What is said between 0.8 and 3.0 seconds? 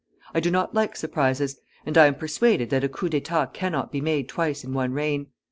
surprises, and I am persuaded that a